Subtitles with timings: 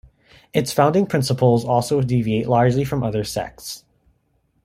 [0.51, 3.83] Its founding principles also deviate largely from other sects.